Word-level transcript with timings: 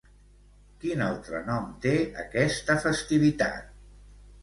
Quin 0.85 1.03
altre 1.09 1.43
nom 1.51 1.69
té 1.85 1.93
aquesta 2.25 2.81
festivitat? 2.89 3.73